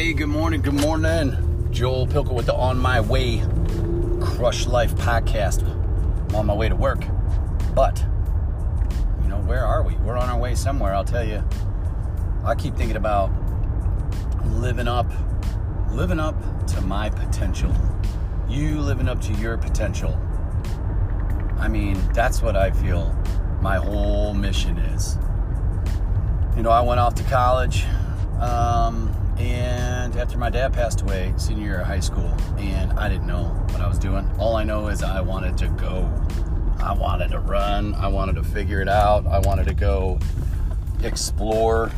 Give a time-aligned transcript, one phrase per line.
[0.00, 1.68] Hey, good morning, good morning.
[1.72, 3.44] Joel Pilker with the On My Way
[4.18, 5.62] Crush Life podcast.
[6.30, 7.04] I'm on my way to work.
[7.74, 8.02] But,
[9.22, 9.94] you know, where are we?
[9.96, 11.44] We're on our way somewhere, I'll tell you.
[12.46, 13.30] I keep thinking about
[14.46, 15.04] living up,
[15.90, 16.34] living up
[16.68, 17.70] to my potential.
[18.48, 20.18] You living up to your potential.
[21.58, 23.14] I mean, that's what I feel
[23.60, 25.18] my whole mission is.
[26.56, 27.84] You know, I went off to college.
[28.40, 33.26] Um, and after my dad passed away, senior year of high school, and I didn't
[33.26, 34.30] know what I was doing.
[34.38, 36.10] All I know is I wanted to go.
[36.78, 37.94] I wanted to run.
[37.94, 39.26] I wanted to figure it out.
[39.26, 40.18] I wanted to go
[41.02, 41.90] explore.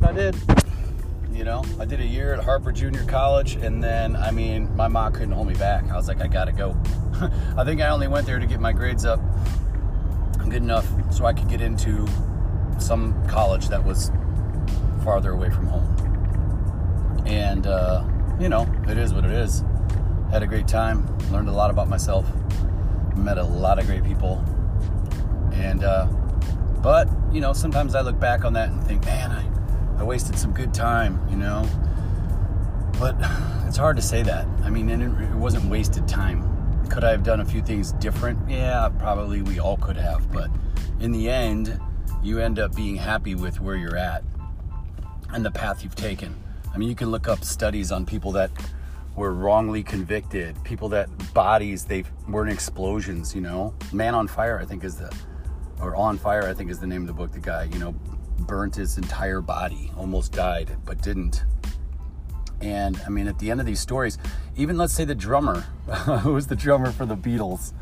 [0.00, 0.36] I did.
[1.32, 4.88] You know, I did a year at Harper Junior College, and then, I mean, my
[4.88, 5.90] mom couldn't hold me back.
[5.90, 6.76] I was like, I gotta go.
[7.56, 9.20] I think I only went there to get my grades up
[10.48, 12.08] good enough so I could get into
[12.80, 14.10] some college that was
[15.04, 17.24] farther away from home.
[17.26, 18.04] And, uh,
[18.38, 19.64] you know, it is what it is.
[20.30, 22.26] Had a great time, learned a lot about myself,
[23.16, 24.44] met a lot of great people.
[25.52, 26.06] And, uh,
[26.82, 30.38] but, you know, sometimes I look back on that and think, man, I, I wasted
[30.38, 31.68] some good time, you know.
[32.98, 33.16] But
[33.66, 34.46] it's hard to say that.
[34.64, 36.46] I mean, it, it wasn't wasted time.
[36.88, 38.48] Could I have done a few things different?
[38.48, 40.32] Yeah, probably we all could have.
[40.32, 40.50] But
[40.98, 41.78] in the end,
[42.22, 44.22] you end up being happy with where you're at
[45.32, 46.34] and the path you've taken.
[46.72, 48.50] I mean, you can look up studies on people that
[49.16, 53.34] were wrongly convicted, people that bodies they were in explosions.
[53.34, 55.14] You know, Man on Fire, I think is the,
[55.80, 57.32] or On Fire, I think is the name of the book.
[57.32, 57.92] The guy, you know,
[58.40, 61.44] burnt his entire body, almost died, but didn't.
[62.60, 64.18] And I mean, at the end of these stories,
[64.56, 65.60] even let's say the drummer,
[66.22, 67.72] who was the drummer for the Beatles,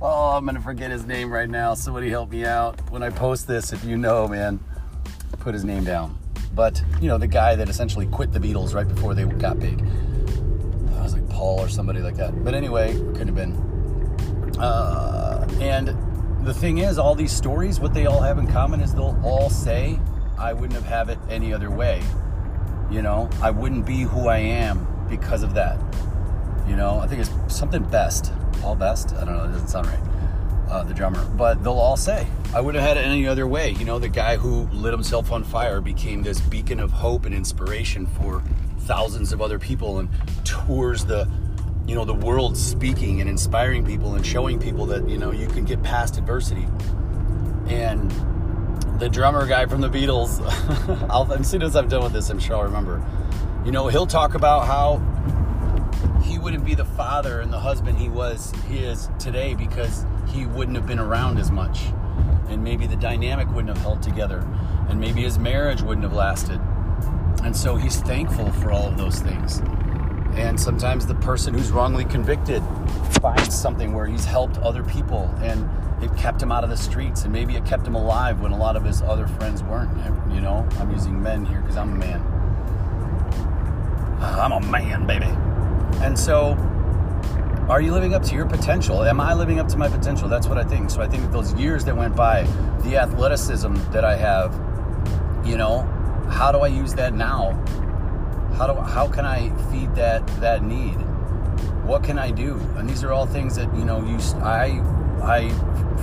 [0.00, 1.74] Oh, I'm gonna forget his name right now.
[1.74, 2.78] Somebody help me out.
[2.92, 4.60] When I post this, if you know, man,
[5.40, 6.16] put his name down.
[6.54, 9.82] But you know, the guy that essentially quit the Beatles right before they got big.
[10.94, 12.44] I was like Paul or somebody like that.
[12.44, 14.60] But anyway, couldn't have been.
[14.60, 15.88] Uh, and
[16.46, 19.50] the thing is, all these stories, what they all have in common is they'll all
[19.50, 19.98] say,
[20.38, 22.04] "I wouldn't have had it any other way."
[22.88, 25.76] You know, I wouldn't be who I am because of that.
[26.68, 29.14] You know, I think it's something best Paul Best.
[29.14, 30.00] I don't know, It doesn't sound right.
[30.68, 33.70] Uh, the drummer, but they'll all say, I would have had it any other way.
[33.70, 37.34] You know, the guy who lit himself on fire became this beacon of hope and
[37.34, 38.42] inspiration for
[38.80, 40.10] thousands of other people and
[40.44, 41.26] tours the,
[41.86, 45.46] you know, the world speaking and inspiring people and showing people that, you know, you
[45.46, 46.68] can get past adversity.
[47.68, 48.10] And
[48.98, 50.38] the drummer guy from the Beatles,
[51.40, 53.02] as soon as I'm done with this, I'm sure I'll remember.
[53.64, 55.00] You know, he'll talk about how
[56.38, 60.46] he wouldn't be the father and the husband he was he is today because he
[60.46, 61.86] wouldn't have been around as much.
[62.48, 64.46] And maybe the dynamic wouldn't have held together.
[64.88, 66.60] And maybe his marriage wouldn't have lasted.
[67.42, 69.58] And so he's thankful for all of those things.
[70.36, 72.62] And sometimes the person who's wrongly convicted
[73.20, 75.68] finds something where he's helped other people and
[76.00, 77.24] it kept him out of the streets.
[77.24, 79.90] And maybe it kept him alive when a lot of his other friends weren't.
[80.32, 82.20] You know i'm using men here because i'm a man.
[84.20, 85.47] I'm a man baby
[86.00, 86.56] and so,
[87.68, 89.04] are you living up to your potential?
[89.04, 90.28] Am I living up to my potential?
[90.28, 90.90] That's what I think.
[90.90, 92.44] So I think those years that went by,
[92.82, 94.54] the athleticism that I have,
[95.44, 95.82] you know,
[96.30, 97.52] how do I use that now?
[98.56, 100.94] How do how can I feed that that need?
[101.84, 102.54] What can I do?
[102.76, 104.80] And these are all things that you know you I
[105.22, 105.50] I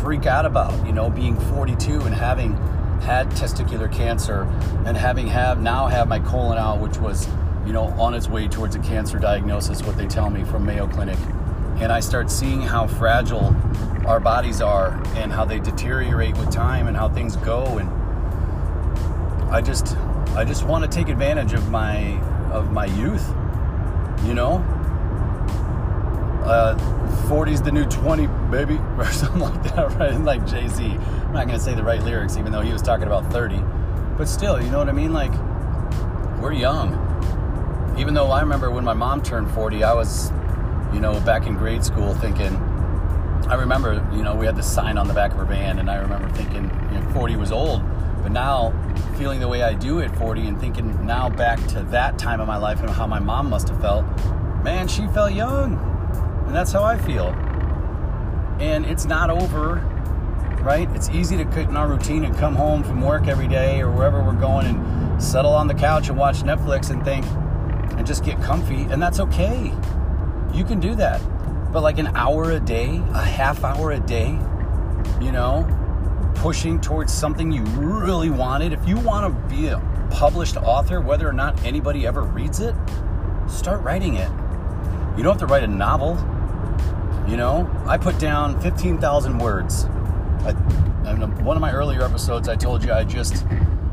[0.00, 0.86] freak out about.
[0.86, 2.56] You know, being 42 and having
[3.00, 4.42] had testicular cancer
[4.84, 7.28] and having have now have my colon out, which was
[7.68, 10.86] you know, on its way towards a cancer diagnosis, what they tell me from Mayo
[10.88, 11.18] Clinic.
[11.80, 13.54] And I start seeing how fragile
[14.06, 17.76] our bodies are and how they deteriorate with time and how things go.
[17.76, 17.90] And
[19.50, 19.98] I just,
[20.34, 22.18] I just want to take advantage of my,
[22.50, 23.28] of my youth,
[24.24, 24.64] you know?
[26.46, 26.74] Uh,
[27.28, 30.18] 40's the new 20, baby, or something like that, right?
[30.20, 30.84] Like Jay Z.
[30.84, 33.62] I'm not going to say the right lyrics, even though he was talking about 30.
[34.16, 35.12] But still, you know what I mean?
[35.12, 35.32] Like,
[36.40, 37.07] we're young
[37.98, 40.30] even though I remember when my mom turned 40, I was,
[40.92, 42.54] you know, back in grade school thinking,
[43.48, 45.90] I remember, you know, we had this sign on the back of her van, and
[45.90, 47.82] I remember thinking, you know, 40 was old.
[48.22, 48.72] But now,
[49.16, 52.46] feeling the way I do at 40 and thinking now back to that time of
[52.46, 54.04] my life and how my mom must have felt,
[54.62, 55.76] man, she felt young.
[56.46, 57.28] And that's how I feel.
[58.60, 59.76] And it's not over,
[60.62, 60.88] right?
[60.94, 63.90] It's easy to quit in our routine and come home from work every day or
[63.90, 67.24] wherever we're going and settle on the couch and watch Netflix and think,
[67.96, 69.72] and just get comfy, and that's okay.
[70.52, 71.20] You can do that.
[71.72, 74.38] But like an hour a day, a half hour a day,
[75.20, 75.66] you know,
[76.36, 79.80] pushing towards something you really wanted, if you want to be a
[80.10, 82.74] published author, whether or not anybody ever reads it,
[83.48, 84.30] start writing it.
[85.16, 86.16] You don't have to write a novel.
[87.28, 89.84] You know, I put down 15,000 words.
[90.44, 90.50] I,
[91.12, 93.44] in one of my earlier episodes, I told you I just,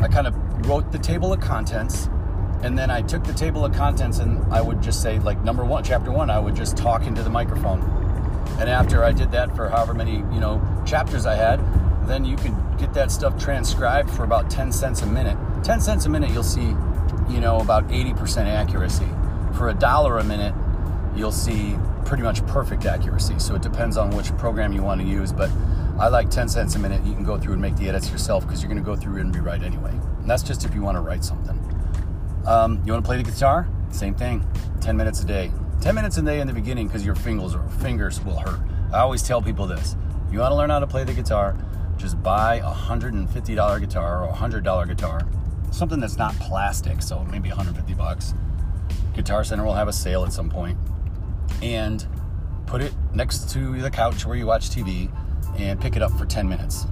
[0.00, 0.34] I kind of
[0.66, 2.08] wrote the table of contents
[2.62, 5.64] and then I took the table of contents and I would just say, like, number
[5.64, 7.80] one, chapter one, I would just talk into the microphone.
[8.58, 11.58] And after I did that for however many, you know, chapters I had,
[12.06, 15.38] then you could get that stuff transcribed for about 10 cents a minute.
[15.64, 16.74] 10 cents a minute, you'll see,
[17.30, 19.08] you know, about 80% accuracy.
[19.56, 20.54] For a dollar a minute,
[21.16, 23.38] you'll see pretty much perfect accuracy.
[23.38, 25.32] So it depends on which program you want to use.
[25.32, 25.50] But
[25.98, 27.02] I like 10 cents a minute.
[27.04, 29.20] You can go through and make the edits yourself because you're going to go through
[29.20, 29.92] and rewrite anyway.
[29.92, 31.79] And that's just if you want to write something.
[32.46, 33.68] Um, you want to play the guitar?
[33.90, 34.46] Same thing.
[34.80, 35.52] 10 minutes a day.
[35.80, 38.60] 10 minutes a day in the beginning because your fingers fingers will hurt.
[38.92, 39.96] I always tell people this.
[40.30, 41.56] You want to learn how to play the guitar?
[41.96, 45.26] Just buy a $150 guitar or a $100 guitar.
[45.70, 48.34] Something that's not plastic, so maybe 150 bucks.
[49.14, 50.78] Guitar Center will have a sale at some point.
[51.62, 52.06] And
[52.66, 55.10] put it next to the couch where you watch TV
[55.58, 56.86] and pick it up for 10 minutes.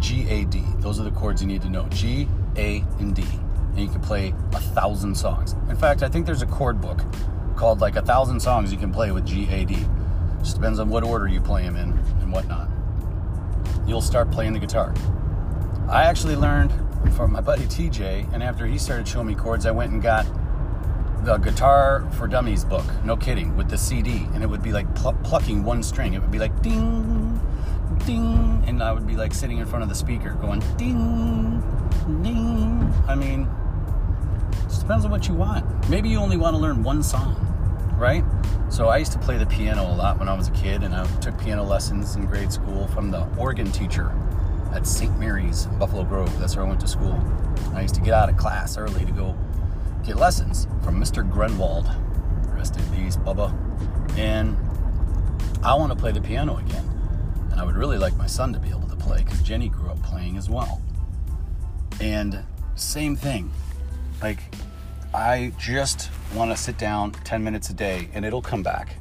[0.00, 0.62] G A D.
[0.78, 1.86] Those are the chords you need to know.
[1.88, 3.24] G, A, and D
[3.78, 5.54] and you can play a thousand songs.
[5.68, 7.00] In fact, I think there's a chord book
[7.54, 9.86] called like a thousand songs you can play with GAD.
[10.40, 12.68] Just depends on what order you play them in and whatnot.
[13.86, 14.92] You'll start playing the guitar.
[15.88, 16.72] I actually learned
[17.14, 20.26] from my buddy TJ, and after he started showing me chords, I went and got
[21.24, 22.84] the Guitar for Dummies book.
[23.04, 26.14] No kidding, with the CD, and it would be like pl- plucking one string.
[26.14, 27.40] It would be like ding,
[28.04, 31.62] ding, and I would be like sitting in front of the speaker going ding,
[32.22, 32.92] ding.
[33.08, 33.48] I mean,
[34.88, 35.90] depends on what you want.
[35.90, 37.36] Maybe you only want to learn one song,
[37.98, 38.24] right?
[38.70, 40.94] So I used to play the piano a lot when I was a kid, and
[40.94, 44.10] I took piano lessons in grade school from the organ teacher
[44.72, 45.14] at St.
[45.18, 46.34] Mary's, in Buffalo Grove.
[46.40, 47.22] That's where I went to school.
[47.74, 49.36] I used to get out of class early to go
[50.06, 51.22] get lessons from Mr.
[51.30, 51.86] Grenwald.
[52.56, 53.52] Rest in peace, Bubba.
[54.16, 54.56] And
[55.62, 56.88] I want to play the piano again.
[57.50, 59.90] And I would really like my son to be able to play because Jenny grew
[59.90, 60.80] up playing as well.
[62.00, 62.42] And
[62.74, 63.50] same thing.
[64.22, 64.40] Like,
[65.18, 68.98] I just want to sit down 10 minutes a day and it'll come back.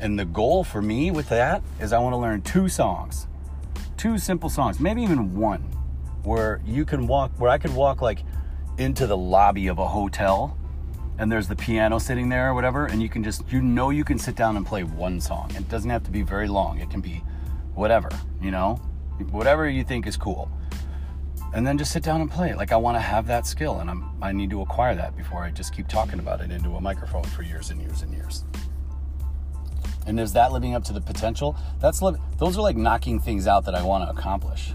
[0.00, 3.26] And the goal for me with that is I want to learn two songs,
[3.98, 5.60] two simple songs, maybe even one,
[6.22, 8.20] where you can walk, where I could walk like
[8.78, 10.56] into the lobby of a hotel
[11.18, 14.04] and there's the piano sitting there or whatever, and you can just, you know, you
[14.04, 15.52] can sit down and play one song.
[15.54, 17.22] It doesn't have to be very long, it can be
[17.74, 18.08] whatever,
[18.40, 18.76] you know,
[19.30, 20.50] whatever you think is cool
[21.52, 22.54] and then just sit down and play.
[22.54, 25.42] Like I want to have that skill, and I'm I need to acquire that before
[25.42, 28.44] I just keep talking about it into a microphone for years and years and years.
[30.06, 31.56] And is that living up to the potential?
[31.80, 34.72] That's li- those are like knocking things out that I want to accomplish.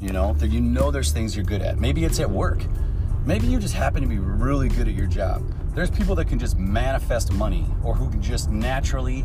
[0.00, 1.78] You know, you know there's things you're good at.
[1.78, 2.64] Maybe it's at work.
[3.24, 5.44] Maybe you just happen to be really good at your job.
[5.74, 9.24] There's people that can just manifest money or who can just naturally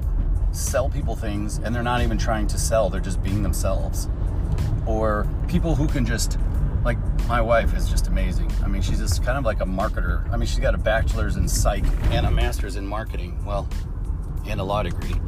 [0.52, 4.10] sell people things and they're not even trying to sell, they're just being themselves.
[4.86, 6.38] Or people who can just
[6.86, 8.50] like my wife is just amazing.
[8.64, 10.32] I mean, she's just kind of like a marketer.
[10.32, 13.44] I mean, she's got a bachelor's in psych and a master's in marketing.
[13.44, 13.68] Well,
[14.48, 15.20] and a law degree.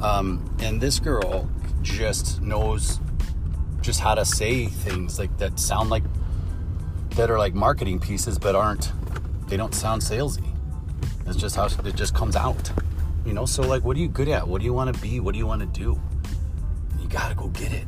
[0.00, 1.48] Um, and this girl
[1.82, 2.98] just knows
[3.82, 6.04] just how to say things like that sound like
[7.10, 8.90] that are like marketing pieces, but aren't.
[9.48, 10.48] They don't sound salesy.
[11.26, 12.72] It's just how it just comes out.
[13.26, 13.44] You know.
[13.44, 14.48] So like, what are you good at?
[14.48, 15.20] What do you want to be?
[15.20, 16.00] What do you want to do?
[16.98, 17.86] You gotta go get it.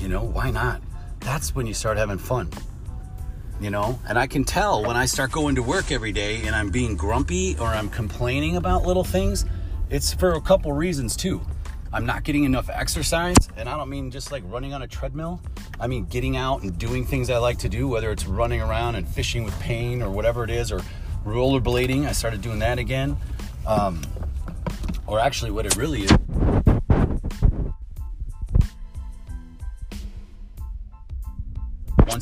[0.00, 0.82] You know, why not?
[1.28, 2.48] That's when you start having fun.
[3.60, 6.56] You know, and I can tell when I start going to work every day and
[6.56, 9.44] I'm being grumpy or I'm complaining about little things,
[9.90, 11.42] it's for a couple reasons too.
[11.92, 15.40] I'm not getting enough exercise, and I don't mean just like running on a treadmill.
[15.78, 18.94] I mean getting out and doing things I like to do, whether it's running around
[18.94, 20.80] and fishing with pain or whatever it is, or
[21.26, 22.06] rollerblading.
[22.06, 23.16] I started doing that again.
[23.66, 24.00] Um,
[25.06, 26.12] or actually, what it really is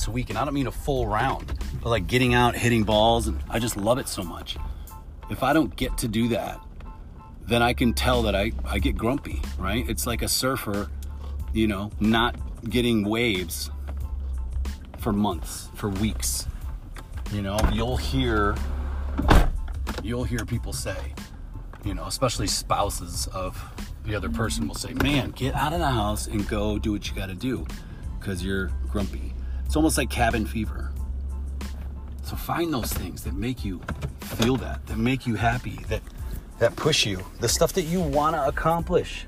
[0.06, 0.30] a week.
[0.30, 3.26] And I don't mean a full round, but like getting out, hitting balls.
[3.26, 4.56] And I just love it so much.
[5.30, 6.60] If I don't get to do that,
[7.46, 9.88] then I can tell that I, I get grumpy, right?
[9.88, 10.90] It's like a surfer,
[11.52, 12.36] you know, not
[12.68, 13.70] getting waves
[14.98, 16.46] for months, for weeks.
[17.32, 18.56] You know, you'll hear
[20.02, 20.96] you'll hear people say,
[21.84, 23.62] you know, especially spouses of
[24.04, 27.08] the other person will say, "Man, get out of the house and go do what
[27.08, 27.66] you got to do
[28.18, 29.34] because you're grumpy."
[29.66, 30.92] It's almost like cabin fever.
[32.22, 33.80] So find those things that make you
[34.20, 36.02] feel that, that make you happy, that
[36.58, 39.26] that push you, the stuff that you want to accomplish.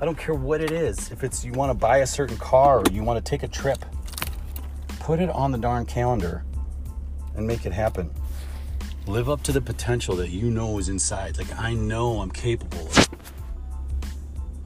[0.00, 1.10] I don't care what it is.
[1.10, 3.48] If it's you want to buy a certain car or you want to take a
[3.48, 3.84] trip,
[4.98, 6.42] put it on the darn calendar
[7.36, 8.10] and make it happen.
[9.06, 11.36] Live up to the potential that you know is inside.
[11.36, 13.08] Like, I know I'm capable of,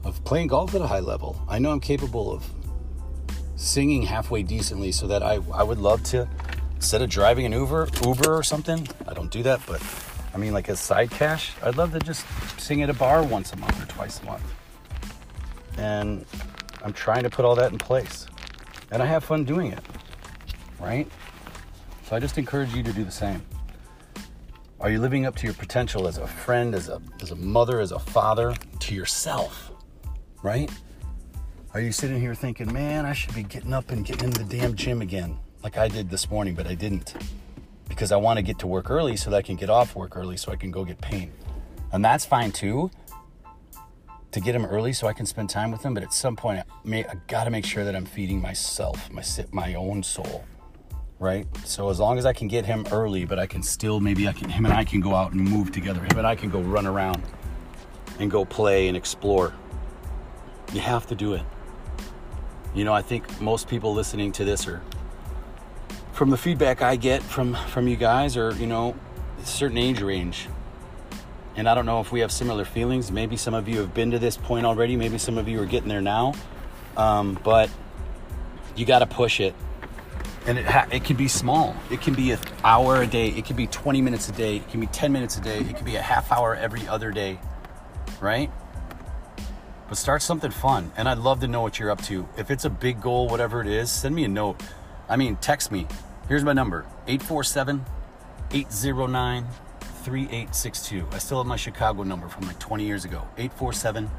[0.05, 1.41] of playing golf at a high level.
[1.49, 2.49] I know I'm capable of
[3.55, 6.27] singing halfway decently so that I, I would love to,
[6.75, 9.81] instead of driving an Uber, Uber or something, I don't do that, but
[10.33, 12.25] I mean, like a side cash, I'd love to just
[12.59, 14.43] sing at a bar once a month or twice a month.
[15.77, 16.25] And
[16.83, 18.27] I'm trying to put all that in place.
[18.91, 19.79] And I have fun doing it,
[20.79, 21.09] right?
[22.03, 23.41] So I just encourage you to do the same.
[24.79, 27.79] Are you living up to your potential as a friend, as a, as a mother,
[27.79, 29.71] as a father, to yourself,
[30.43, 30.69] right?
[31.75, 34.45] Are you sitting here thinking, man, I should be getting up and getting in the
[34.45, 37.13] damn gym again, like I did this morning, but I didn't?
[37.89, 40.15] Because I want to get to work early so that I can get off work
[40.15, 41.33] early so I can go get pain.
[41.91, 42.91] And that's fine too,
[44.31, 45.93] to get him early so I can spend time with him.
[45.93, 49.11] But at some point, I, may, I got to make sure that I'm feeding myself,
[49.11, 50.45] my, my own soul,
[51.19, 51.45] right?
[51.65, 54.31] So as long as I can get him early, but I can still, maybe I
[54.31, 55.99] can, him and I can go out and move together.
[55.99, 57.21] Him and I can go run around
[58.17, 59.53] and go play and explore.
[60.71, 61.43] You have to do it.
[62.75, 64.81] You know, I think most people listening to this are
[66.11, 68.95] from the feedback I get from from you guys are, you know,
[69.41, 70.49] a certain age range.
[71.55, 73.13] And I don't know if we have similar feelings.
[73.13, 74.97] Maybe some of you have been to this point already.
[74.97, 76.33] Maybe some of you are getting there now.
[76.97, 77.69] Um, but
[78.75, 79.55] you got to push it.
[80.47, 81.73] And it, ha- it can be small.
[81.89, 83.29] It can be an hour a day.
[83.29, 84.57] It can be 20 minutes a day.
[84.57, 85.59] It can be 10 minutes a day.
[85.59, 87.39] It can be a half hour every other day.
[88.19, 88.51] Right?
[89.87, 90.91] But start something fun.
[90.97, 92.27] And I'd love to know what you're up to.
[92.37, 94.61] If it's a big goal, whatever it is, send me a note.
[95.07, 95.87] I mean, text me.
[96.27, 97.85] Here's my number 847
[98.51, 99.47] 809
[100.03, 101.07] 3862.
[101.11, 104.09] I still have my Chicago number from like 20 years ago 847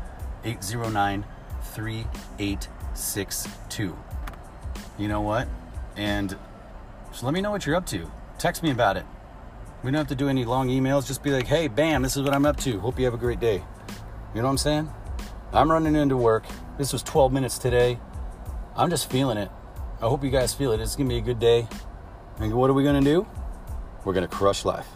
[0.44, 1.24] 809
[1.74, 3.96] 3862.
[4.98, 5.48] You know what?
[5.96, 6.36] And
[7.12, 8.10] so let me know what you're up to.
[8.38, 9.04] Text me about it.
[9.82, 11.06] We don't have to do any long emails.
[11.06, 12.78] Just be like, hey, bam, this is what I'm up to.
[12.80, 13.62] Hope you have a great day.
[14.34, 14.90] You know what I'm saying?
[15.52, 16.44] I'm running into work.
[16.76, 17.98] This was 12 minutes today.
[18.76, 19.50] I'm just feeling it.
[20.02, 20.80] I hope you guys feel it.
[20.80, 21.68] It's going to be a good day.
[22.38, 23.26] And what are we going to do?
[24.04, 24.86] We're going to crush life.